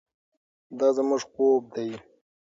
[0.77, 1.89] دا زموږ خوب دی.